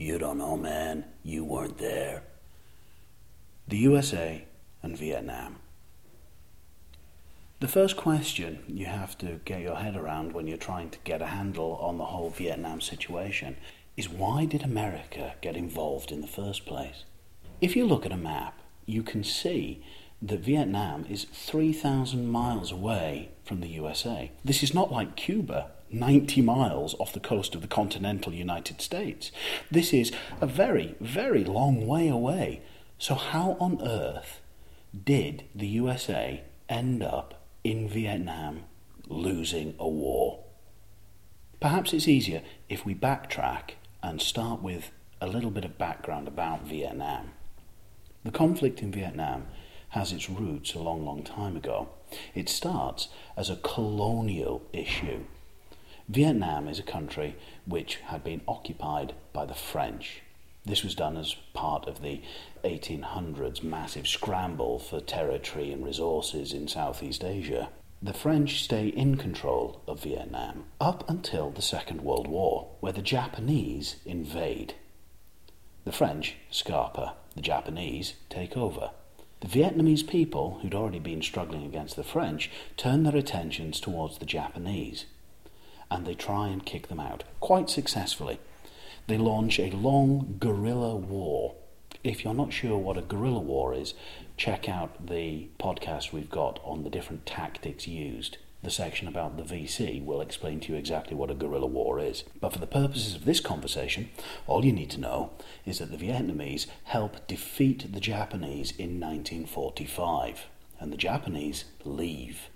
You 0.00 0.16
don't 0.16 0.38
know, 0.38 0.56
man. 0.56 1.04
You 1.22 1.44
weren't 1.44 1.76
there. 1.76 2.22
The 3.68 3.76
USA 3.76 4.46
and 4.82 4.96
Vietnam. 4.96 5.56
The 7.60 7.68
first 7.68 7.98
question 7.98 8.60
you 8.66 8.86
have 8.86 9.18
to 9.18 9.40
get 9.44 9.60
your 9.60 9.76
head 9.76 9.96
around 9.96 10.32
when 10.32 10.46
you're 10.46 10.56
trying 10.56 10.88
to 10.88 10.98
get 11.04 11.20
a 11.20 11.26
handle 11.26 11.78
on 11.82 11.98
the 11.98 12.06
whole 12.06 12.30
Vietnam 12.30 12.80
situation 12.80 13.58
is 13.94 14.08
why 14.08 14.46
did 14.46 14.62
America 14.62 15.34
get 15.42 15.54
involved 15.54 16.10
in 16.10 16.22
the 16.22 16.26
first 16.26 16.64
place? 16.64 17.04
If 17.60 17.76
you 17.76 17.84
look 17.84 18.06
at 18.06 18.12
a 18.12 18.16
map, 18.16 18.58
you 18.86 19.02
can 19.02 19.22
see 19.22 19.84
that 20.22 20.40
Vietnam 20.40 21.04
is 21.10 21.24
3,000 21.24 22.26
miles 22.26 22.72
away 22.72 23.28
from 23.44 23.60
the 23.60 23.68
USA. 23.68 24.30
This 24.42 24.62
is 24.62 24.72
not 24.72 24.90
like 24.90 25.14
Cuba, 25.14 25.72
90 25.92 26.42
miles 26.42 26.94
off 26.98 27.12
the 27.12 27.20
coast 27.20 27.54
of 27.54 27.62
the 27.62 27.68
continental 27.68 28.32
United 28.32 28.80
States. 28.80 29.32
This 29.70 29.92
is 29.92 30.12
a 30.40 30.46
very, 30.46 30.94
very 31.00 31.44
long 31.44 31.86
way 31.86 32.08
away. 32.08 32.62
So, 32.98 33.14
how 33.14 33.56
on 33.60 33.80
earth 33.82 34.40
did 35.04 35.44
the 35.54 35.66
USA 35.66 36.42
end 36.68 37.02
up 37.02 37.46
in 37.64 37.88
Vietnam 37.88 38.64
losing 39.08 39.74
a 39.78 39.88
war. 39.88 40.44
Perhaps 41.60 41.92
it's 41.92 42.08
easier 42.08 42.42
if 42.68 42.86
we 42.86 42.94
backtrack 42.94 43.72
and 44.02 44.22
start 44.22 44.62
with 44.62 44.90
a 45.20 45.26
little 45.26 45.50
bit 45.50 45.64
of 45.64 45.76
background 45.76 46.26
about 46.26 46.66
Vietnam. 46.66 47.32
The 48.24 48.30
conflict 48.30 48.80
in 48.80 48.92
Vietnam 48.92 49.46
has 49.90 50.12
its 50.12 50.30
roots 50.30 50.74
a 50.74 50.78
long, 50.78 51.04
long 51.04 51.22
time 51.22 51.56
ago. 51.56 51.88
It 52.34 52.48
starts 52.48 53.08
as 53.36 53.50
a 53.50 53.56
colonial 53.56 54.62
issue. 54.72 55.24
Vietnam 56.10 56.66
is 56.66 56.80
a 56.80 56.82
country 56.82 57.36
which 57.66 58.00
had 58.06 58.24
been 58.24 58.40
occupied 58.48 59.14
by 59.32 59.46
the 59.46 59.54
French. 59.54 60.22
This 60.66 60.82
was 60.82 60.96
done 60.96 61.16
as 61.16 61.36
part 61.54 61.86
of 61.86 62.02
the 62.02 62.20
1800s 62.64 63.62
massive 63.62 64.08
scramble 64.08 64.80
for 64.80 65.00
territory 65.00 65.70
and 65.70 65.84
resources 65.84 66.52
in 66.52 66.66
Southeast 66.66 67.22
Asia. 67.22 67.68
The 68.02 68.12
French 68.12 68.60
stay 68.60 68.88
in 68.88 69.18
control 69.18 69.82
of 69.86 70.02
Vietnam 70.02 70.64
up 70.80 71.08
until 71.08 71.50
the 71.50 71.62
Second 71.62 72.00
World 72.00 72.26
War, 72.26 72.72
where 72.80 72.92
the 72.92 73.02
Japanese 73.02 73.94
invade. 74.04 74.74
The 75.84 75.92
French 75.92 76.34
scarper, 76.50 77.12
the 77.36 77.40
Japanese 77.40 78.14
take 78.28 78.56
over. 78.56 78.90
The 79.42 79.46
Vietnamese 79.46 80.04
people, 80.04 80.58
who'd 80.60 80.74
already 80.74 80.98
been 80.98 81.22
struggling 81.22 81.64
against 81.64 81.94
the 81.94 82.02
French, 82.02 82.50
turn 82.76 83.04
their 83.04 83.16
attentions 83.16 83.78
towards 83.78 84.18
the 84.18 84.26
Japanese 84.26 85.04
and 85.90 86.06
they 86.06 86.14
try 86.14 86.48
and 86.48 86.64
kick 86.64 86.88
them 86.88 87.00
out, 87.00 87.24
quite 87.40 87.68
successfully 87.68 88.38
they 89.10 89.18
launch 89.18 89.58
a 89.58 89.70
long 89.70 90.36
guerrilla 90.38 90.94
war. 90.94 91.56
If 92.04 92.22
you're 92.22 92.32
not 92.32 92.52
sure 92.52 92.78
what 92.78 92.96
a 92.96 93.02
guerrilla 93.02 93.40
war 93.40 93.74
is, 93.74 93.92
check 94.36 94.68
out 94.68 95.08
the 95.08 95.48
podcast 95.58 96.12
we've 96.12 96.30
got 96.30 96.60
on 96.62 96.84
the 96.84 96.90
different 96.90 97.26
tactics 97.26 97.88
used. 97.88 98.38
The 98.62 98.70
section 98.70 99.08
about 99.08 99.36
the 99.36 99.42
VC 99.42 100.04
will 100.04 100.20
explain 100.20 100.60
to 100.60 100.72
you 100.72 100.78
exactly 100.78 101.16
what 101.16 101.30
a 101.30 101.34
guerrilla 101.34 101.66
war 101.66 101.98
is. 101.98 102.22
But 102.40 102.52
for 102.52 102.60
the 102.60 102.68
purposes 102.68 103.16
of 103.16 103.24
this 103.24 103.40
conversation, 103.40 104.10
all 104.46 104.64
you 104.64 104.72
need 104.72 104.90
to 104.90 105.00
know 105.00 105.32
is 105.66 105.78
that 105.78 105.90
the 105.90 105.96
Vietnamese 105.96 106.66
help 106.84 107.26
defeat 107.26 107.92
the 107.92 108.00
Japanese 108.00 108.70
in 108.72 109.00
1945, 109.00 110.46
and 110.78 110.92
the 110.92 110.96
Japanese 110.96 111.64
leave. 111.84 112.48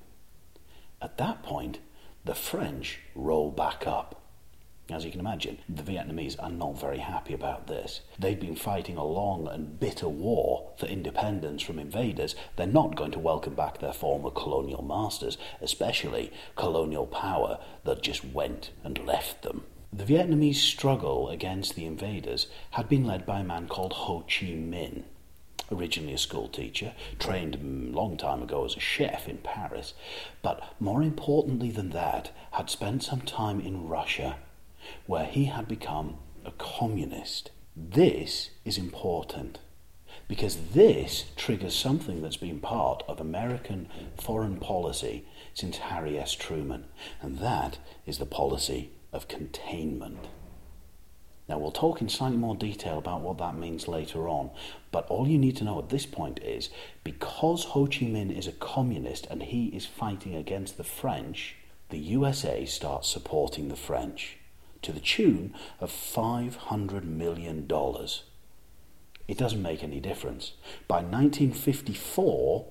At 1.02 1.18
that 1.18 1.42
point, 1.42 1.80
the 2.24 2.34
French 2.34 3.00
roll 3.14 3.50
back 3.50 3.86
up. 3.86 4.22
As 4.90 5.04
you 5.04 5.10
can 5.10 5.20
imagine, 5.20 5.58
the 5.68 5.82
Vietnamese 5.82 6.36
are 6.42 6.50
not 6.50 6.80
very 6.80 6.98
happy 6.98 7.34
about 7.34 7.66
this. 7.66 8.00
They've 8.18 8.38
been 8.38 8.56
fighting 8.56 8.96
a 8.96 9.04
long 9.04 9.46
and 9.48 9.78
bitter 9.78 10.08
war 10.08 10.72
for 10.78 10.86
independence 10.86 11.62
from 11.62 11.78
invaders. 11.78 12.34
They're 12.56 12.66
not 12.66 12.96
going 12.96 13.10
to 13.12 13.18
welcome 13.18 13.54
back 13.54 13.78
their 13.78 13.92
former 13.92 14.30
colonial 14.30 14.82
masters, 14.82 15.38
especially 15.60 16.32
colonial 16.56 17.06
power 17.06 17.58
that 17.84 18.02
just 18.02 18.24
went 18.24 18.70
and 18.82 18.98
left 19.06 19.42
them. 19.42 19.64
The 19.92 20.04
Vietnamese 20.04 20.56
struggle 20.56 21.28
against 21.28 21.76
the 21.76 21.86
invaders 21.86 22.48
had 22.72 22.88
been 22.88 23.06
led 23.06 23.24
by 23.24 23.40
a 23.40 23.44
man 23.44 23.68
called 23.68 23.92
Ho 23.92 24.20
Chi 24.20 24.46
Minh 24.46 25.04
originally 25.70 26.14
a 26.14 26.18
school 26.18 26.48
teacher, 26.48 26.92
trained 27.18 27.54
a 27.54 27.96
long 27.96 28.16
time 28.16 28.42
ago 28.42 28.64
as 28.64 28.76
a 28.76 28.80
chef 28.80 29.28
in 29.28 29.38
Paris, 29.38 29.94
but 30.42 30.62
more 30.78 31.02
importantly 31.02 31.70
than 31.70 31.90
that, 31.90 32.30
had 32.52 32.70
spent 32.70 33.02
some 33.02 33.20
time 33.20 33.60
in 33.60 33.88
Russia 33.88 34.36
where 35.06 35.24
he 35.24 35.46
had 35.46 35.66
become 35.66 36.16
a 36.44 36.50
communist. 36.52 37.50
This 37.76 38.50
is 38.64 38.78
important 38.78 39.58
because 40.28 40.56
this 40.72 41.26
triggers 41.36 41.74
something 41.74 42.22
that's 42.22 42.36
been 42.36 42.60
part 42.60 43.02
of 43.08 43.20
American 43.20 43.88
foreign 44.16 44.56
policy 44.56 45.26
since 45.52 45.78
Harry 45.78 46.18
S. 46.18 46.32
Truman, 46.32 46.84
and 47.20 47.38
that 47.38 47.78
is 48.06 48.18
the 48.18 48.26
policy 48.26 48.90
of 49.12 49.28
containment. 49.28 50.28
We'll 51.64 51.72
talk 51.72 52.02
in 52.02 52.10
slightly 52.10 52.36
more 52.36 52.54
detail 52.54 52.98
about 52.98 53.22
what 53.22 53.38
that 53.38 53.56
means 53.56 53.88
later 53.88 54.28
on, 54.28 54.50
but 54.92 55.06
all 55.06 55.26
you 55.26 55.38
need 55.38 55.56
to 55.56 55.64
know 55.64 55.78
at 55.78 55.88
this 55.88 56.04
point 56.04 56.38
is 56.42 56.68
because 57.04 57.64
Ho 57.64 57.86
Chi 57.86 58.04
Minh 58.04 58.36
is 58.36 58.46
a 58.46 58.52
communist 58.52 59.26
and 59.30 59.42
he 59.42 59.68
is 59.68 59.86
fighting 59.86 60.34
against 60.34 60.76
the 60.76 60.84
French, 60.84 61.56
the 61.88 61.96
USA 61.96 62.66
starts 62.66 63.08
supporting 63.08 63.68
the 63.68 63.76
French 63.76 64.36
to 64.82 64.92
the 64.92 65.00
tune 65.00 65.54
of 65.80 65.90
$500 65.90 67.02
million. 67.02 67.66
It 69.26 69.38
doesn't 69.38 69.62
make 69.62 69.82
any 69.82 70.00
difference. 70.00 70.52
By 70.86 70.96
1954, 70.96 72.66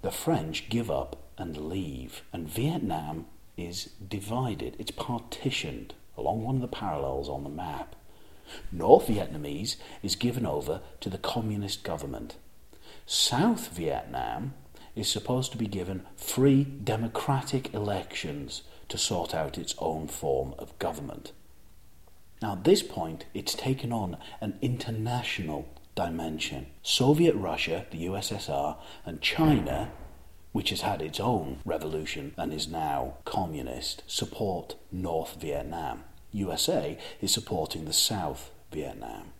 the 0.00 0.10
French 0.10 0.70
give 0.70 0.90
up 0.90 1.16
and 1.36 1.68
leave, 1.68 2.22
and 2.32 2.48
Vietnam 2.48 3.26
is 3.58 3.90
divided, 4.08 4.74
it's 4.78 4.90
partitioned 4.90 5.92
along 6.16 6.44
one 6.44 6.54
of 6.54 6.62
the 6.62 6.66
parallels 6.66 7.28
on 7.28 7.44
the 7.44 7.50
map. 7.50 7.94
North 8.72 9.06
Vietnamese 9.06 9.76
is 10.02 10.16
given 10.16 10.46
over 10.46 10.80
to 11.00 11.10
the 11.10 11.18
communist 11.18 11.82
government. 11.82 12.36
South 13.06 13.68
Vietnam 13.68 14.54
is 14.94 15.08
supposed 15.08 15.52
to 15.52 15.58
be 15.58 15.66
given 15.66 16.06
free 16.16 16.64
democratic 16.64 17.72
elections 17.72 18.62
to 18.88 18.98
sort 18.98 19.34
out 19.34 19.58
its 19.58 19.74
own 19.78 20.08
form 20.08 20.54
of 20.58 20.78
government. 20.78 21.32
Now, 22.40 22.52
at 22.52 22.64
this 22.64 22.82
point, 22.82 23.26
it's 23.34 23.54
taken 23.54 23.92
on 23.92 24.16
an 24.40 24.58
international 24.62 25.68
dimension. 25.94 26.66
Soviet 26.82 27.34
Russia, 27.34 27.86
the 27.90 28.06
USSR, 28.06 28.76
and 29.04 29.20
China, 29.20 29.90
which 30.52 30.70
has 30.70 30.82
had 30.82 31.02
its 31.02 31.18
own 31.18 31.60
revolution 31.64 32.34
and 32.36 32.52
is 32.52 32.68
now 32.68 33.14
communist, 33.24 34.02
support 34.06 34.76
North 34.92 35.40
Vietnam. 35.40 36.04
USA 36.32 36.98
is 37.20 37.32
supporting 37.32 37.84
the 37.84 37.92
South 37.92 38.50
Vietnam. 38.72 39.32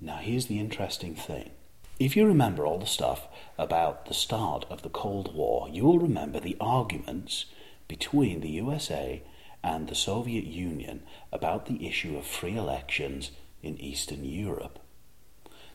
Now, 0.00 0.16
here's 0.16 0.46
the 0.46 0.58
interesting 0.58 1.14
thing. 1.14 1.50
If 1.98 2.16
you 2.16 2.26
remember 2.26 2.64
all 2.64 2.78
the 2.78 2.86
stuff 2.86 3.28
about 3.58 4.06
the 4.06 4.14
start 4.14 4.64
of 4.70 4.82
the 4.82 4.88
Cold 4.88 5.34
War, 5.34 5.68
you 5.68 5.84
will 5.84 5.98
remember 5.98 6.40
the 6.40 6.56
arguments 6.60 7.44
between 7.88 8.40
the 8.40 8.50
USA 8.50 9.22
and 9.62 9.88
the 9.88 9.94
Soviet 9.94 10.44
Union 10.44 11.02
about 11.32 11.66
the 11.66 11.86
issue 11.86 12.16
of 12.16 12.26
free 12.26 12.56
elections 12.56 13.32
in 13.62 13.78
Eastern 13.78 14.24
Europe. 14.24 14.78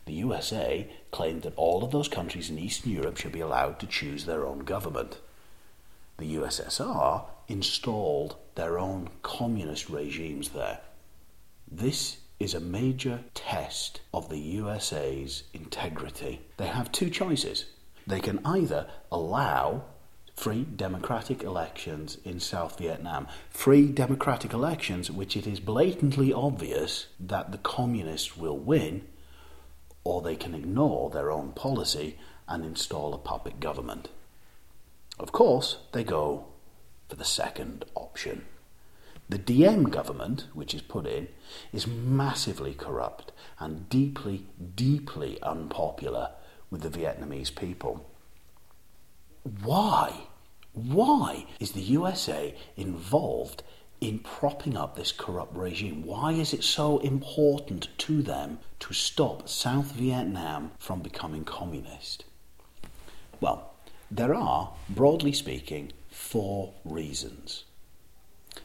The 0.06 0.14
USA 0.14 0.88
claimed 1.12 1.44
that 1.44 1.56
all 1.56 1.84
of 1.84 1.92
those 1.92 2.08
countries 2.08 2.50
in 2.50 2.58
Eastern 2.58 2.92
Europe 2.92 3.18
should 3.18 3.32
be 3.32 3.42
allowed 3.42 3.80
to 3.80 3.88
choose 3.88 4.26
their 4.26 4.46
own 4.46 4.60
government. 4.60 5.20
The 6.18 6.36
USSR 6.36 7.26
installed 7.48 8.38
their 8.56 8.80
own 8.80 9.10
communist 9.22 9.90
regimes 9.90 10.50
there. 10.50 10.80
This 11.70 12.18
is 12.40 12.54
a 12.54 12.60
major 12.60 13.24
test 13.34 14.02
of 14.14 14.30
the 14.30 14.40
USA's 14.40 15.44
integrity. 15.54 16.42
They 16.58 16.68
have 16.68 16.92
two 16.92 17.10
choices. 17.10 17.66
They 18.08 18.20
can 18.20 18.40
either 18.46 18.88
allow 19.12 19.84
free 20.36 20.64
democratic 20.64 21.44
elections 21.44 22.18
in 22.24 22.40
South 22.40 22.78
Vietnam. 22.78 23.28
Free 23.50 23.88
democratic 23.88 24.54
elections, 24.54 25.10
which 25.10 25.36
it 25.36 25.48
is 25.48 25.60
blatantly 25.60 26.34
obvious 26.34 27.08
that 27.20 27.52
the 27.52 27.58
communists 27.58 28.38
will 28.38 28.58
win, 28.58 29.08
or 30.04 30.22
they 30.22 30.36
can 30.36 30.54
ignore 30.54 31.10
their 31.10 31.32
own 31.32 31.52
policy 31.54 32.18
and 32.48 32.64
install 32.64 33.14
a 33.14 33.18
puppet 33.18 33.60
government. 33.60 34.10
Of 35.20 35.32
course, 35.32 35.78
they 35.94 36.04
go 36.04 36.48
for 37.08 37.16
the 37.16 37.26
second 37.26 37.86
option. 37.96 38.46
The 39.28 39.38
Diem 39.38 39.86
government, 39.86 40.48
which 40.54 40.74
is 40.74 40.82
put 40.82 41.08
in, 41.08 41.30
is 41.74 41.88
massively 41.88 42.74
corrupt 42.74 43.32
and 43.60 43.90
deeply, 43.90 44.46
deeply 44.76 45.42
unpopular 45.42 46.32
with 46.70 46.82
the 46.82 46.90
Vietnamese 46.90 47.56
people. 47.56 48.10
Why? 49.64 50.28
Why 50.74 51.46
is 51.60 51.72
the 51.72 51.82
USA 51.82 52.54
involved 52.76 53.64
in 54.02 54.20
propping 54.20 54.76
up 54.76 54.96
this 54.96 55.12
corrupt 55.12 55.56
regime? 55.56 56.04
Why 56.04 56.34
is 56.34 56.54
it 56.54 56.64
so 56.64 57.00
important 57.00 57.88
to 58.00 58.22
them 58.22 58.60
to 58.82 58.94
stop 58.94 59.48
South 59.48 59.94
Vietnam 59.94 60.72
from 60.78 61.02
becoming 61.02 61.46
communist? 61.46 62.26
Well, 63.40 63.75
there 64.12 64.36
are, 64.36 64.74
broadly 64.90 65.34
speaking, 65.34 65.92
four 66.10 66.74
reasons. 66.84 67.64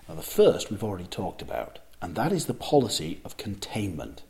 Now, 0.08 0.14
the 0.14 0.22
first 0.22 0.70
we've 0.70 0.84
already 0.84 1.06
talked 1.06 1.42
about, 1.42 1.78
and 2.02 2.14
that 2.14 2.32
is 2.32 2.46
the 2.46 2.54
policy 2.54 3.20
of 3.24 3.36
containment. 3.36 4.22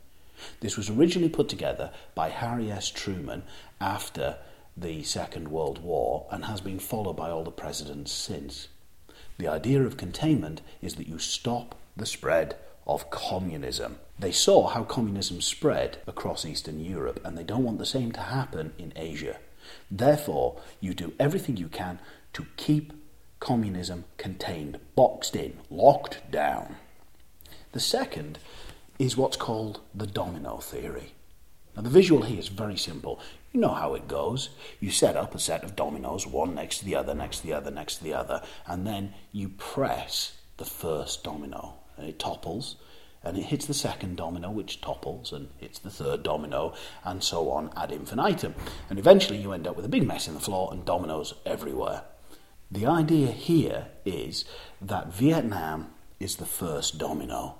This 0.59 0.77
was 0.77 0.89
originally 0.89 1.29
put 1.29 1.49
together 1.49 1.91
by 2.15 2.29
Harry 2.29 2.71
S. 2.71 2.89
Truman 2.89 3.43
after 3.79 4.37
the 4.75 5.03
Second 5.03 5.49
World 5.49 5.83
War 5.83 6.25
and 6.31 6.45
has 6.45 6.61
been 6.61 6.79
followed 6.79 7.17
by 7.17 7.29
all 7.29 7.43
the 7.43 7.51
presidents 7.51 8.11
since. 8.11 8.67
The 9.37 9.47
idea 9.47 9.83
of 9.83 9.97
containment 9.97 10.61
is 10.81 10.95
that 10.95 11.07
you 11.07 11.19
stop 11.19 11.75
the 11.95 12.05
spread 12.05 12.55
of 12.87 13.11
communism. 13.11 13.99
They 14.17 14.31
saw 14.31 14.67
how 14.67 14.83
communism 14.83 15.41
spread 15.41 15.99
across 16.07 16.45
Eastern 16.45 16.83
Europe 16.83 17.19
and 17.23 17.37
they 17.37 17.43
don't 17.43 17.63
want 17.63 17.77
the 17.77 17.85
same 17.85 18.11
to 18.13 18.21
happen 18.21 18.73
in 18.77 18.93
Asia. 18.95 19.37
Therefore, 19.89 20.61
you 20.79 20.93
do 20.93 21.13
everything 21.19 21.57
you 21.57 21.67
can 21.67 21.99
to 22.33 22.45
keep 22.57 22.93
communism 23.39 24.05
contained, 24.17 24.79
boxed 24.95 25.35
in, 25.35 25.57
locked 25.69 26.31
down. 26.31 26.75
The 27.71 27.79
second 27.79 28.39
is 28.99 29.17
what's 29.17 29.37
called 29.37 29.81
the 29.95 30.07
domino 30.07 30.57
theory. 30.57 31.13
Now, 31.75 31.81
the 31.83 31.89
visual 31.89 32.23
here 32.23 32.39
is 32.39 32.49
very 32.49 32.77
simple. 32.77 33.19
You 33.51 33.59
know 33.61 33.73
how 33.73 33.95
it 33.95 34.07
goes. 34.07 34.49
You 34.79 34.91
set 34.91 35.15
up 35.15 35.33
a 35.33 35.39
set 35.39 35.63
of 35.63 35.75
dominoes, 35.75 36.27
one 36.27 36.53
next 36.53 36.79
to 36.79 36.85
the 36.85 36.95
other, 36.95 37.13
next 37.13 37.39
to 37.39 37.47
the 37.47 37.53
other, 37.53 37.71
next 37.71 37.97
to 37.97 38.03
the 38.03 38.13
other, 38.13 38.41
and 38.67 38.85
then 38.85 39.13
you 39.31 39.49
press 39.49 40.37
the 40.57 40.65
first 40.65 41.23
domino, 41.23 41.75
and 41.97 42.07
it 42.07 42.19
topples, 42.19 42.75
and 43.23 43.37
it 43.37 43.45
hits 43.45 43.65
the 43.65 43.73
second 43.73 44.17
domino, 44.17 44.49
which 44.49 44.81
topples, 44.81 45.31
and 45.31 45.49
hits 45.57 45.79
the 45.79 45.89
third 45.89 46.23
domino, 46.23 46.73
and 47.03 47.23
so 47.23 47.51
on 47.51 47.71
ad 47.75 47.91
infinitum. 47.91 48.55
And 48.89 48.97
eventually 48.97 49.39
you 49.39 49.51
end 49.51 49.67
up 49.67 49.75
with 49.75 49.85
a 49.85 49.89
big 49.89 50.07
mess 50.07 50.27
in 50.27 50.33
the 50.33 50.39
floor 50.39 50.69
and 50.71 50.83
dominoes 50.85 51.33
everywhere. 51.45 52.03
The 52.71 52.85
idea 52.85 53.27
here 53.27 53.87
is 54.05 54.45
that 54.81 55.13
Vietnam 55.13 55.93
is 56.19 56.37
the 56.37 56.45
first 56.45 56.97
domino. 56.97 57.57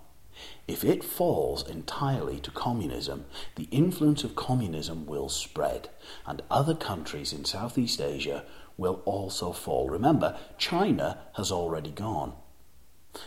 If 0.67 0.83
it 0.83 1.03
falls 1.03 1.67
entirely 1.67 2.39
to 2.39 2.51
communism, 2.51 3.25
the 3.55 3.67
influence 3.71 4.23
of 4.23 4.35
communism 4.35 5.05
will 5.05 5.29
spread, 5.29 5.89
and 6.25 6.41
other 6.49 6.73
countries 6.73 7.33
in 7.33 7.45
Southeast 7.45 8.01
Asia 8.01 8.45
will 8.77 9.01
also 9.05 9.51
fall. 9.51 9.89
Remember, 9.89 10.39
China 10.57 11.19
has 11.33 11.51
already 11.51 11.91
gone. 11.91 12.33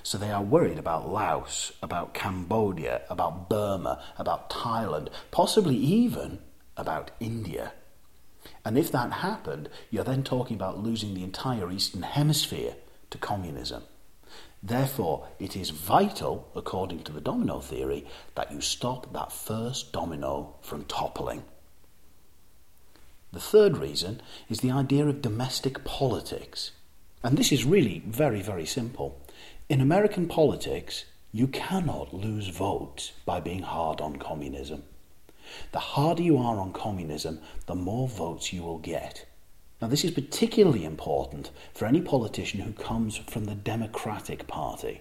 So 0.04 0.18
they 0.18 0.30
are 0.30 0.42
worried 0.42 0.78
about 0.78 1.10
Laos, 1.10 1.72
about 1.82 2.12
Cambodia, 2.12 3.00
about 3.08 3.48
Burma, 3.48 4.02
about 4.18 4.50
Thailand, 4.50 5.08
possibly 5.30 5.76
even 5.76 6.40
about 6.76 7.10
India. 7.20 7.72
And 8.66 8.76
if 8.76 8.92
that 8.92 9.10
happened, 9.12 9.70
you're 9.90 10.04
then 10.04 10.22
talking 10.22 10.56
about 10.56 10.78
losing 10.78 11.14
the 11.14 11.24
entire 11.24 11.72
Eastern 11.72 12.02
Hemisphere 12.02 12.74
to 13.08 13.16
communism. 13.16 13.84
Therefore, 14.62 15.28
it 15.38 15.56
is 15.56 15.70
vital, 15.70 16.50
according 16.54 17.04
to 17.04 17.12
the 17.12 17.22
domino 17.22 17.60
theory, 17.60 18.06
that 18.34 18.52
you 18.52 18.60
stop 18.60 19.10
that 19.14 19.32
first 19.32 19.90
domino 19.90 20.56
from 20.60 20.84
toppling. 20.84 21.44
The 23.32 23.40
third 23.40 23.78
reason 23.78 24.20
is 24.50 24.60
the 24.60 24.70
idea 24.70 25.06
of 25.06 25.22
domestic 25.22 25.82
politics. 25.82 26.72
And 27.22 27.38
this 27.38 27.52
is 27.52 27.64
really 27.64 28.02
very, 28.06 28.42
very 28.42 28.66
simple. 28.66 29.18
In 29.66 29.80
American 29.80 30.28
politics, 30.28 31.06
you 31.32 31.46
cannot 31.46 32.12
lose 32.12 32.48
votes 32.48 33.12
by 33.24 33.40
being 33.40 33.62
hard 33.62 33.98
on 33.98 34.16
communism. 34.16 34.82
The 35.72 35.78
harder 35.78 36.22
you 36.22 36.36
are 36.36 36.58
on 36.60 36.74
communism, 36.74 37.40
the 37.64 37.74
more 37.74 38.06
votes 38.06 38.52
you 38.52 38.62
will 38.62 38.76
get. 38.76 39.24
Now, 39.80 39.88
this 39.88 40.04
is 40.04 40.10
particularly 40.10 40.84
important 40.84 41.50
for 41.72 41.86
any 41.86 42.02
politician 42.02 42.60
who 42.60 42.74
comes 42.74 43.16
from 43.16 43.46
the 43.46 43.54
Democratic 43.54 44.46
Party. 44.46 45.00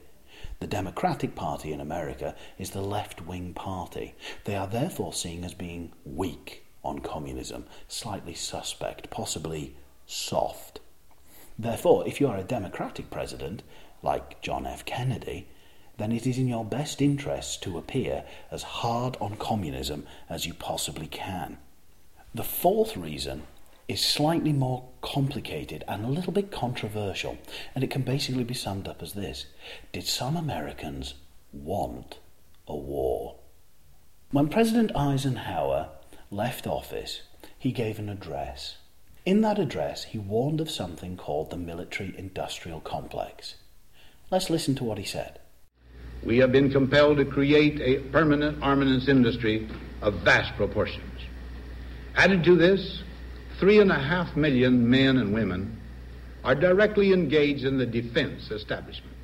The 0.62 0.68
Democratic 0.68 1.36
Party 1.36 1.74
in 1.74 1.82
America 1.82 2.34
is 2.58 2.70
the 2.70 2.82
left 2.82 3.28
wing 3.28 3.54
party. 3.54 4.16
They 4.46 4.56
are 4.56 4.68
therefore 4.68 5.12
seen 5.12 5.44
as 5.44 5.54
being 5.54 5.92
weak 6.06 6.64
on 6.86 7.00
communism, 7.00 7.66
slightly 7.90 8.34
suspect, 8.34 9.10
possibly 9.10 9.76
soft. 10.06 10.80
Therefore, 11.60 12.08
if 12.08 12.22
you 12.22 12.30
are 12.30 12.38
a 12.38 12.44
Democratic 12.44 13.12
president, 13.12 13.62
like 14.04 14.42
John 14.42 14.68
F. 14.68 14.86
Kennedy, 14.86 15.48
then 15.98 16.12
it 16.12 16.28
is 16.28 16.38
in 16.38 16.48
your 16.48 16.66
best 16.66 17.02
interests 17.02 17.58
to 17.58 17.78
appear 17.78 18.26
as 18.52 18.64
hard 18.64 19.18
on 19.22 19.38
communism 19.38 20.06
as 20.30 20.46
you 20.46 20.54
possibly 20.54 21.08
can. 21.08 21.58
The 22.36 22.44
fourth 22.44 22.98
reason 22.98 23.44
is 23.88 24.04
slightly 24.04 24.54
more 24.54 24.86
complicated 25.02 25.84
and 25.88 26.04
a 26.04 26.10
little 26.10 26.34
bit 26.34 26.52
controversial, 26.52 27.38
and 27.74 27.84
it 27.84 27.90
can 27.90 28.02
basically 28.02 28.44
be 28.44 28.54
summed 28.54 28.88
up 28.88 29.02
as 29.02 29.14
this 29.14 29.46
Did 29.92 30.06
some 30.06 30.36
Americans 30.36 31.16
want 31.52 32.20
a 32.68 32.76
war? 32.76 33.36
When 34.32 34.50
President 34.50 34.96
Eisenhower 34.96 35.90
left 36.32 36.66
office, 36.66 37.22
he 37.58 37.72
gave 37.72 38.00
an 38.00 38.10
address. 38.10 38.78
In 39.26 39.42
that 39.42 39.60
address, 39.60 40.06
he 40.06 40.18
warned 40.18 40.60
of 40.60 40.72
something 40.72 41.16
called 41.16 41.50
the 41.50 41.58
military 41.58 42.14
industrial 42.18 42.80
complex. 42.82 43.56
Let's 44.34 44.50
listen 44.50 44.74
to 44.78 44.84
what 44.84 44.98
he 44.98 45.04
said. 45.04 45.38
We 46.24 46.40
have 46.40 46.52
been 46.52 46.72
compelled 46.72 47.18
to 47.18 47.26
create 47.26 47.80
a 47.80 48.02
permanent 48.10 48.64
armaments 48.64 49.08
industry 49.08 49.70
of 50.02 50.16
vast 50.24 50.56
proportions. 50.56 51.22
Added 52.16 52.44
to 52.46 52.56
this, 52.56 53.04
three 53.60 53.80
and 53.80 53.92
a 53.92 54.00
half 54.00 54.36
million 54.36 54.90
men 54.90 55.18
and 55.18 55.36
women 55.36 55.80
are 56.44 56.56
directly 56.56 57.14
engaged 57.14 57.64
in 57.64 57.78
the 57.78 57.86
defense 57.86 58.50
establishment. 58.50 59.16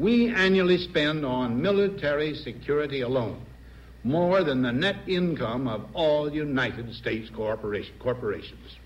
We 0.00 0.34
annually 0.34 0.78
spend 0.78 1.24
on 1.24 1.62
military 1.62 2.34
security 2.34 3.02
alone 3.02 3.46
more 4.02 4.42
than 4.42 4.62
the 4.62 4.72
net 4.72 4.96
income 5.06 5.68
of 5.68 5.86
all 5.94 6.28
United 6.28 6.92
States 6.92 7.30
corporations. 7.30 8.78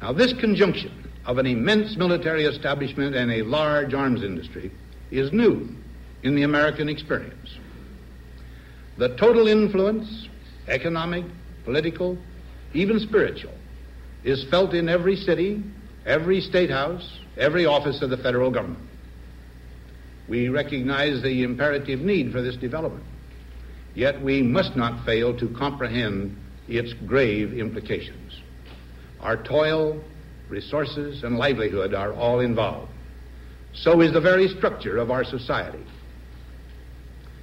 Now, 0.00 0.12
this 0.12 0.32
conjunction 0.34 1.10
of 1.24 1.38
an 1.38 1.46
immense 1.46 1.96
military 1.96 2.44
establishment 2.44 3.14
and 3.14 3.30
a 3.30 3.42
large 3.42 3.94
arms 3.94 4.22
industry 4.22 4.70
is 5.10 5.32
new 5.32 5.68
in 6.22 6.34
the 6.34 6.42
American 6.42 6.88
experience. 6.88 7.56
The 8.98 9.16
total 9.16 9.48
influence, 9.48 10.28
economic, 10.68 11.24
political, 11.64 12.18
even 12.74 13.00
spiritual, 13.00 13.54
is 14.24 14.44
felt 14.50 14.74
in 14.74 14.88
every 14.88 15.16
city, 15.16 15.62
every 16.04 16.40
state 16.40 16.70
house, 16.70 17.18
every 17.36 17.66
office 17.66 18.02
of 18.02 18.10
the 18.10 18.16
federal 18.16 18.50
government. 18.50 18.88
We 20.28 20.48
recognize 20.48 21.22
the 21.22 21.42
imperative 21.42 22.00
need 22.00 22.32
for 22.32 22.42
this 22.42 22.56
development, 22.56 23.04
yet 23.94 24.20
we 24.20 24.42
must 24.42 24.76
not 24.76 25.04
fail 25.04 25.36
to 25.38 25.48
comprehend 25.50 26.36
its 26.68 26.92
grave 27.06 27.52
implications. 27.52 28.40
Our 29.26 29.36
toil, 29.36 30.00
resources, 30.48 31.24
and 31.24 31.36
livelihood 31.36 31.94
are 31.94 32.14
all 32.14 32.38
involved. 32.38 32.92
So 33.72 34.00
is 34.00 34.12
the 34.12 34.20
very 34.20 34.46
structure 34.46 34.98
of 34.98 35.10
our 35.10 35.24
society. 35.24 35.84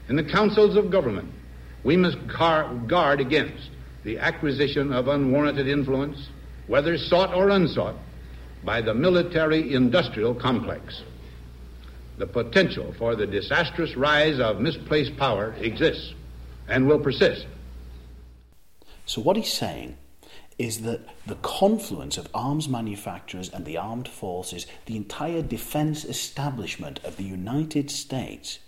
In 0.07 0.15
the 0.15 0.23
councils 0.23 0.77
of 0.77 0.89
government, 0.89 1.29
we 1.83 1.97
must 1.97 2.17
guard 2.25 3.19
against 3.19 3.69
the 4.05 4.17
acquisition 4.17 4.93
of 4.93 5.09
unwarranted 5.09 5.67
influence, 5.67 6.29
whether 6.67 6.97
sought 6.97 7.33
or 7.33 7.49
unsought, 7.49 7.95
by 8.63 8.79
the 8.79 8.93
military 8.93 9.73
industrial 9.73 10.33
complex. 10.33 11.03
The 12.17 12.27
potential 12.27 12.93
for 12.97 13.17
the 13.17 13.27
disastrous 13.27 13.97
rise 13.97 14.39
of 14.39 14.61
misplaced 14.61 15.17
power 15.17 15.53
exists 15.59 16.13
and 16.69 16.87
will 16.87 16.99
persist. 16.99 17.45
So, 19.05 19.19
what 19.19 19.35
he's 19.35 19.51
saying 19.51 19.97
is 20.57 20.81
that 20.81 21.01
the 21.25 21.35
confluence 21.35 22.17
of 22.17 22.29
arms 22.33 22.67
manufacturers 22.67 23.49
and 23.49 23.65
the 23.65 23.77
armed 23.77 24.07
forces, 24.07 24.67
the 24.85 24.95
entire 24.95 25.41
defense 25.41 26.05
establishment 26.05 26.99
of 27.03 27.17
the 27.17 27.23
United 27.23 27.89
States, 27.89 28.59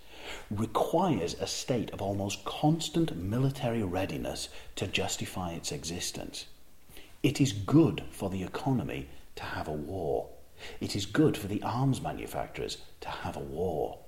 requires 0.50 1.34
a 1.34 1.46
state 1.46 1.90
of 1.90 2.02
almost 2.02 2.44
constant 2.44 3.16
military 3.16 3.82
readiness 3.82 4.48
to 4.74 4.86
justify 4.86 5.52
its 5.52 5.70
existence. 5.70 6.46
It 7.22 7.40
is 7.40 7.52
good 7.52 8.02
for 8.10 8.30
the 8.30 8.42
economy 8.42 9.08
to 9.36 9.42
have 9.42 9.68
a 9.68 9.72
war. 9.72 10.28
It 10.80 10.96
is 10.96 11.06
good 11.06 11.36
for 11.36 11.46
the 11.46 11.62
arms 11.62 12.00
manufacturers 12.00 12.78
to 13.00 13.08
have 13.08 13.36
a 13.36 13.40
war. 13.40 13.98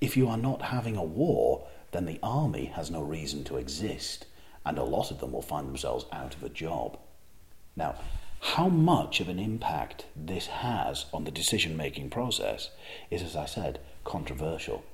If 0.00 0.16
you 0.16 0.28
are 0.28 0.36
not 0.36 0.62
having 0.62 0.96
a 0.96 1.04
war, 1.04 1.66
then 1.92 2.06
the 2.06 2.18
army 2.22 2.66
has 2.66 2.90
no 2.90 3.02
reason 3.02 3.44
to 3.44 3.56
exist, 3.56 4.26
and 4.64 4.78
a 4.78 4.84
lot 4.84 5.10
of 5.10 5.20
them 5.20 5.32
will 5.32 5.42
find 5.42 5.68
themselves 5.68 6.06
out 6.12 6.34
of 6.34 6.42
a 6.42 6.48
job. 6.48 6.98
Now, 7.80 7.94
How 8.40 8.68
much 8.68 9.20
of 9.20 9.28
an 9.30 9.38
impact 9.38 10.04
this 10.14 10.48
has 10.48 11.06
on 11.14 11.24
the 11.24 11.30
decision 11.30 11.78
making 11.78 12.10
process 12.10 12.68
is, 13.10 13.22
as 13.22 13.34
I 13.34 13.46
said, 13.46 13.80
controversial. 14.04 14.84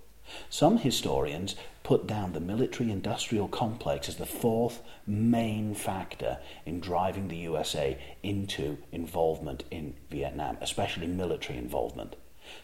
Some 0.50 0.78
historians 0.78 1.56
put 1.82 2.06
down 2.06 2.32
the 2.32 2.38
military 2.40 2.92
industrial 2.92 3.48
complex 3.48 4.08
as 4.08 4.18
the 4.18 4.24
fourth 4.24 4.82
main 5.04 5.74
factor 5.74 6.38
in 6.64 6.78
driving 6.78 7.26
the 7.26 7.38
USA 7.38 7.98
into 8.22 8.78
involvement 8.92 9.64
in 9.68 9.94
Vietnam, 10.08 10.56
especially 10.60 11.08
military 11.08 11.58
involvement. 11.58 12.14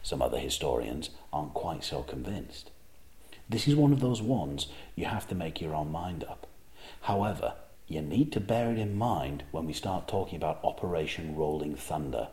Some 0.04 0.22
other 0.22 0.38
historians 0.38 1.10
aren't 1.32 1.54
quite 1.54 1.82
so 1.82 2.04
convinced. 2.04 2.70
This 3.48 3.66
is 3.66 3.74
one 3.74 3.92
of 3.92 3.98
those 3.98 4.22
ones 4.22 4.68
you 4.94 5.06
have 5.06 5.26
to 5.28 5.34
make 5.34 5.60
your 5.60 5.74
own 5.74 5.90
mind 5.90 6.22
up. 6.22 6.46
However, 7.02 7.54
you 7.86 8.02
need 8.02 8.32
to 8.32 8.40
bear 8.40 8.72
it 8.72 8.78
in 8.78 8.96
mind 8.96 9.44
when 9.50 9.66
we 9.66 9.72
start 9.72 10.08
talking 10.08 10.36
about 10.36 10.64
Operation 10.64 11.34
Rolling 11.36 11.76
Thunder, 11.76 12.28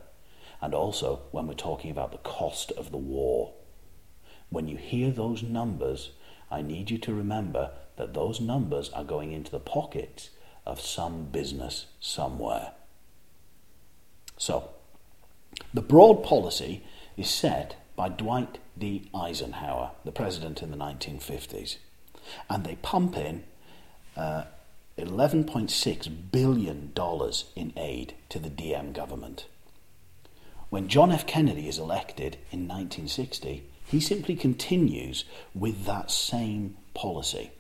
and 0.62 0.74
also 0.74 1.22
when 1.32 1.48
we're 1.48 1.54
talking 1.54 1.92
about 1.92 2.12
the 2.12 2.18
cost 2.20 2.72
of 2.72 2.92
the 2.92 2.98
war. 2.98 3.54
When 4.50 4.68
you 4.68 4.78
hear 4.78 5.12
those 5.12 5.44
numbers, 5.44 6.12
I 6.52 6.62
need 6.62 6.90
you 6.90 6.98
to 7.00 7.14
remember 7.14 7.72
that 7.98 8.14
those 8.14 8.40
numbers 8.40 8.90
are 8.90 9.04
going 9.04 9.32
into 9.32 9.52
the 9.52 9.60
pockets 9.60 10.30
of 10.66 10.82
some 10.82 11.26
business 11.26 11.88
somewhere. 12.00 12.72
So, 14.38 14.70
the 15.74 15.82
broad 15.82 16.24
policy 16.24 16.84
is 17.18 17.30
set 17.30 17.76
by 17.96 18.10
Dwight 18.10 18.60
D. 18.78 19.10
Eisenhower, 19.14 19.92
the 20.06 20.12
president 20.12 20.64
in 20.64 20.72
the 20.72 20.78
1950s, 20.78 21.78
and 22.50 22.64
they 22.64 22.76
pump 22.76 23.18
in 23.18 23.44
uh, 24.16 24.46
$11.6 25.00 26.32
billion 26.32 26.92
in 27.56 27.74
aid 27.78 28.14
to 28.30 28.40
the 28.40 28.50
Diem 28.50 28.92
government. 28.92 29.48
When 30.70 30.88
John 30.88 31.12
F. 31.12 31.26
Kennedy 31.26 31.68
is 31.68 31.80
elected 31.80 32.38
in 32.52 32.68
1960, 32.68 33.64
he 33.86 34.00
simply 34.00 34.36
continues 34.36 35.26
with 35.56 35.86
that 35.86 36.12
same 36.12 36.78
policy. 36.94 37.52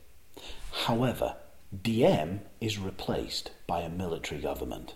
However, 0.85 1.35
Diem 1.81 2.41
is 2.61 2.77
replaced 2.77 3.51
by 3.65 3.81
a 3.81 3.89
military 3.89 4.41
government. 4.41 4.93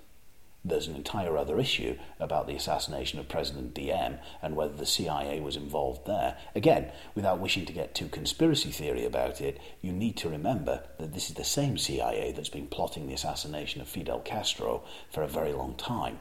There's 0.65 0.87
an 0.87 0.95
entire 0.95 1.37
other 1.37 1.59
issue 1.59 1.97
about 2.21 2.47
the 2.47 2.55
assassination 2.55 3.19
of 3.19 3.27
President 3.27 3.73
Diem 3.73 4.19
and 4.41 4.55
whether 4.55 4.73
the 4.73 4.85
CIA 4.85 5.41
was 5.41 5.57
involved 5.57 6.07
there. 6.07 6.37
Again, 6.55 6.91
without 7.15 7.39
wishing 7.39 7.65
to 7.65 7.73
get 7.73 7.93
too 7.93 8.07
conspiracy 8.07 8.71
theory 8.71 9.03
about 9.03 9.41
it, 9.41 9.59
you 9.81 9.91
need 9.91 10.15
to 10.17 10.29
remember 10.29 10.83
that 10.99 11.13
this 11.13 11.29
is 11.29 11.35
the 11.35 11.43
same 11.43 11.77
CIA 11.77 12.31
that's 12.31 12.47
been 12.47 12.67
plotting 12.67 13.07
the 13.07 13.13
assassination 13.13 13.81
of 13.81 13.89
Fidel 13.89 14.21
Castro 14.21 14.83
for 15.11 15.21
a 15.21 15.27
very 15.27 15.51
long 15.51 15.75
time. 15.75 16.19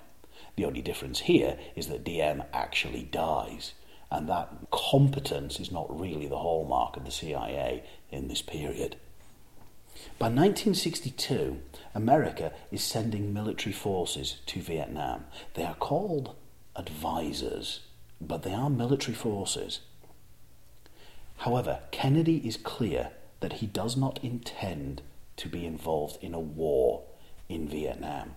The 0.57 0.65
only 0.65 0.83
difference 0.83 1.21
here 1.21 1.57
is 1.77 1.87
that 1.87 2.03
Diem 2.03 2.43
actually 2.53 3.05
dies 3.05 3.75
and 4.11 4.29
that 4.29 4.51
competence 4.71 5.61
is 5.61 5.71
not 5.71 5.99
really 5.99 6.27
the 6.27 6.39
hallmark 6.39 6.97
of 6.97 7.05
the 7.05 7.11
CIA 7.11 7.85
in 8.11 8.29
this 8.29 8.43
period. 8.43 8.97
By 10.19 10.27
1962, 10.27 11.61
America 11.95 12.53
is 12.71 12.83
sending 12.83 13.33
military 13.33 13.73
forces 13.73 14.41
to 14.47 14.61
Vietnam. 14.61 15.25
They 15.55 15.65
are 15.65 15.75
called 15.75 16.35
advisors, 16.77 17.81
but 18.21 18.43
they 18.43 18.55
are 18.55 18.71
military 18.71 19.15
forces. 19.15 19.81
However, 21.39 21.81
Kennedy 21.91 22.37
is 22.47 22.57
clear 22.57 23.11
that 23.41 23.55
he 23.55 23.67
does 23.67 23.97
not 23.97 24.23
intend 24.23 25.03
to 25.37 25.49
be 25.49 25.67
involved 25.67 26.23
in 26.23 26.35
a 26.35 26.41
war 26.41 27.03
in 27.49 27.69
Vietnam. 27.69 28.37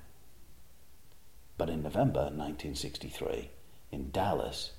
But 1.58 1.70
in 1.70 1.84
November 1.84 2.24
1963, 2.24 3.52
in 3.92 4.12
Dallas, 4.12 4.72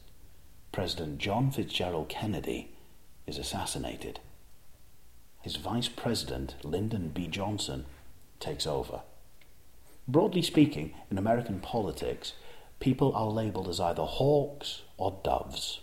President 0.73 1.19
John 1.19 1.51
Fitzgerald 1.51 2.09
Kennedy 2.09 2.75
is 3.27 3.39
assassinated. 3.39 4.21
His 5.47 5.55
vice 5.55 5.87
president, 5.87 6.57
Lyndon 6.65 7.11
B. 7.15 7.29
Johnson, 7.29 7.87
takes 8.41 8.67
over. 8.67 9.03
Broadly 10.09 10.43
speaking, 10.43 10.93
in 11.09 11.19
American 11.19 11.61
politics, 11.61 12.33
people 12.81 13.15
are 13.15 13.31
labelled 13.31 13.69
as 13.69 13.79
either 13.79 14.03
hawks 14.03 14.83
or 14.97 15.21
doves. 15.23 15.83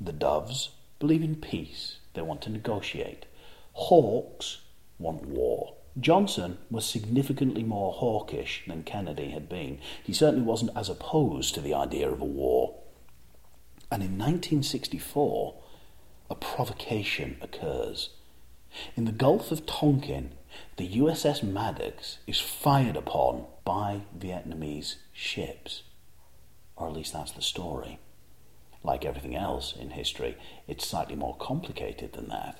The 0.00 0.12
doves 0.12 0.70
believe 0.98 1.22
in 1.22 1.36
peace, 1.36 1.98
they 2.14 2.22
want 2.22 2.42
to 2.42 2.50
negotiate. 2.50 3.26
Hawks 3.74 4.62
want 4.98 5.24
war. 5.24 5.74
Johnson 6.00 6.58
was 6.68 6.84
significantly 6.84 7.62
more 7.62 7.92
hawkish 7.92 8.64
than 8.66 8.82
Kennedy 8.82 9.30
had 9.30 9.48
been. 9.48 9.78
He 10.02 10.14
certainly 10.14 10.44
wasn't 10.44 10.76
as 10.76 10.88
opposed 10.88 11.54
to 11.54 11.60
the 11.60 11.74
idea 11.74 12.10
of 12.10 12.20
a 12.20 12.24
war. 12.24 12.74
And 13.88 14.02
in 14.02 14.18
1964, 14.18 15.54
a 16.28 16.34
provocation 16.34 17.36
occurs. 17.40 18.10
In 18.96 19.04
the 19.04 19.12
Gulf 19.12 19.52
of 19.52 19.66
Tonkin, 19.66 20.32
the 20.76 20.88
USS 20.88 21.42
Maddox 21.42 22.18
is 22.26 22.40
fired 22.40 22.96
upon 22.96 23.46
by 23.64 24.02
Vietnamese 24.18 24.96
ships. 25.12 25.82
Or 26.76 26.88
at 26.88 26.94
least 26.94 27.12
that's 27.12 27.32
the 27.32 27.42
story. 27.42 27.98
Like 28.82 29.04
everything 29.04 29.34
else 29.34 29.74
in 29.74 29.90
history, 29.90 30.36
it's 30.68 30.86
slightly 30.86 31.16
more 31.16 31.36
complicated 31.36 32.12
than 32.12 32.28
that. 32.28 32.58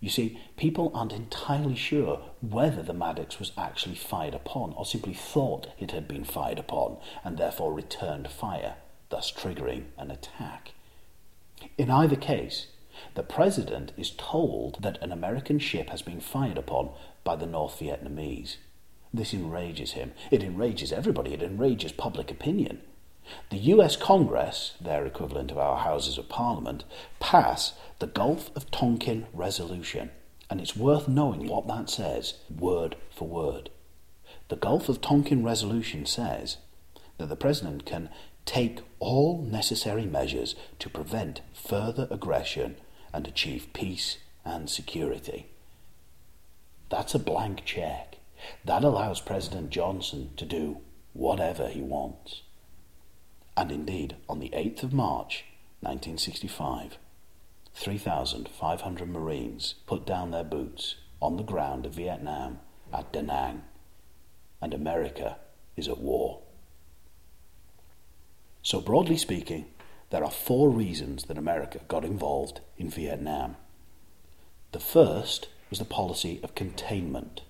You 0.00 0.10
see, 0.10 0.40
people 0.56 0.90
aren't 0.94 1.12
entirely 1.12 1.76
sure 1.76 2.20
whether 2.40 2.82
the 2.82 2.92
Maddox 2.92 3.38
was 3.38 3.52
actually 3.56 3.94
fired 3.94 4.34
upon 4.34 4.72
or 4.72 4.84
simply 4.84 5.14
thought 5.14 5.68
it 5.78 5.92
had 5.92 6.08
been 6.08 6.24
fired 6.24 6.58
upon 6.58 6.98
and 7.22 7.38
therefore 7.38 7.72
returned 7.72 8.28
fire 8.28 8.74
thus 9.12 9.30
triggering 9.30 9.84
an 9.96 10.10
attack. 10.10 10.72
In 11.78 11.90
either 11.90 12.16
case, 12.16 12.66
the 13.14 13.22
president 13.22 13.92
is 13.96 14.10
told 14.10 14.82
that 14.82 15.02
an 15.02 15.12
American 15.12 15.58
ship 15.58 15.90
has 15.90 16.02
been 16.02 16.20
fired 16.20 16.58
upon 16.58 16.90
by 17.24 17.36
the 17.36 17.46
North 17.46 17.78
Vietnamese. 17.78 18.56
This 19.12 19.34
enrages 19.34 19.92
him. 19.92 20.12
It 20.30 20.42
enrages 20.42 20.92
everybody. 20.92 21.34
It 21.34 21.42
enrages 21.42 21.92
public 21.92 22.30
opinion. 22.30 22.80
The 23.50 23.58
US 23.58 23.94
Congress, 23.94 24.74
their 24.80 25.06
equivalent 25.06 25.50
of 25.50 25.58
our 25.58 25.78
Houses 25.78 26.18
of 26.18 26.28
Parliament, 26.28 26.84
pass 27.20 27.74
the 27.98 28.06
Gulf 28.06 28.50
of 28.56 28.70
Tonkin 28.70 29.26
Resolution, 29.32 30.10
and 30.50 30.60
it's 30.60 30.76
worth 30.76 31.06
knowing 31.06 31.46
what 31.46 31.68
that 31.68 31.88
says, 31.88 32.34
word 32.50 32.96
for 33.10 33.28
word. 33.28 33.70
The 34.48 34.56
Gulf 34.56 34.88
of 34.88 35.00
Tonkin 35.00 35.44
Resolution 35.44 36.04
says 36.04 36.56
that 37.18 37.28
the 37.28 37.36
President 37.36 37.86
can 37.86 38.08
take 38.44 38.80
all 38.98 39.42
necessary 39.42 40.04
measures 40.04 40.56
to 40.78 40.90
prevent 40.90 41.42
further 41.54 42.08
aggression 42.10 42.76
and 43.12 43.26
achieve 43.26 43.72
peace 43.72 44.18
and 44.44 44.68
security. 44.68 45.46
That's 46.90 47.14
a 47.14 47.18
blank 47.18 47.64
check. 47.64 48.16
That 48.64 48.84
allows 48.84 49.20
President 49.20 49.70
Johnson 49.70 50.30
to 50.36 50.44
do 50.44 50.78
whatever 51.12 51.68
he 51.68 51.80
wants. 51.80 52.42
And 53.56 53.70
indeed, 53.70 54.16
on 54.28 54.40
the 54.40 54.50
8th 54.50 54.82
of 54.82 54.92
March 54.92 55.44
1965, 55.80 56.96
3,500 57.74 59.08
Marines 59.08 59.74
put 59.86 60.06
down 60.06 60.30
their 60.30 60.44
boots 60.44 60.96
on 61.20 61.36
the 61.36 61.42
ground 61.42 61.86
of 61.86 61.94
Vietnam 61.94 62.58
at 62.92 63.12
Da 63.12 63.22
Nang, 63.22 63.62
and 64.60 64.74
America 64.74 65.36
is 65.76 65.88
at 65.88 65.98
war. 65.98 66.40
So, 68.62 68.80
broadly 68.80 69.16
speaking, 69.16 69.66
there 70.12 70.22
are 70.22 70.30
four 70.30 70.68
reasons 70.68 71.24
that 71.24 71.38
America 71.38 71.80
got 71.88 72.04
involved 72.04 72.60
in 72.76 72.90
Vietnam. 72.90 73.56
The 74.72 74.78
first 74.78 75.48
was 75.70 75.78
the 75.78 75.86
policy 75.86 76.38
of 76.42 76.54
containment. 76.54 77.40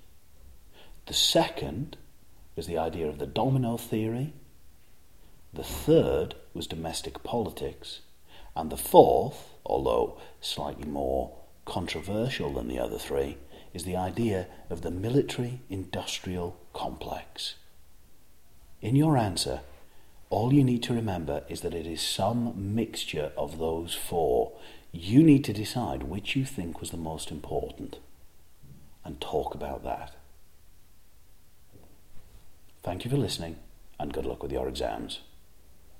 The 1.07 1.12
second 1.12 1.97
was 2.54 2.69
the 2.69 2.78
idea 2.78 3.09
of 3.09 3.19
the 3.19 3.26
domino 3.26 3.76
theory. 3.76 4.33
The 5.52 5.64
third 5.64 6.37
was 6.54 6.69
domestic 6.69 7.25
politics. 7.25 8.02
And 8.54 8.71
the 8.71 8.76
fourth, 8.76 9.54
although 9.66 10.21
slightly 10.40 10.87
more 10.87 11.33
controversial 11.64 12.52
than 12.52 12.69
the 12.69 12.78
other 12.78 12.99
three, 12.99 13.38
is 13.75 13.83
the 13.83 13.97
idea 13.97 14.47
of 14.71 14.83
the 14.83 14.92
military 14.92 15.62
industrial 15.69 16.57
complex. 16.73 17.57
In 18.81 18.95
your 18.95 19.16
answer, 19.16 19.62
all 20.33 20.55
you 20.55 20.65
need 20.65 20.83
to 20.83 20.95
remember 20.95 21.45
is 21.51 21.61
that 21.61 21.75
it 21.75 21.87
is 21.87 22.01
some 22.01 22.75
mixture 22.75 23.33
of 23.37 23.59
those 23.59 23.93
four. 23.95 24.53
You 24.91 25.23
need 25.23 25.45
to 25.45 25.53
decide 25.53 26.05
which 26.05 26.35
you 26.35 26.47
think 26.47 26.81
was 26.81 26.91
the 26.91 26.97
most 26.97 27.31
important 27.31 27.99
and 29.05 29.21
talk 29.21 29.55
about 29.55 29.85
that. 29.85 30.17
Thank 32.83 33.05
you 33.05 33.11
for 33.11 33.19
listening 33.19 33.57
and 34.01 34.15
good 34.15 34.25
luck 34.25 34.43
with 34.43 34.53
your 34.53 34.69
exams. 34.69 35.21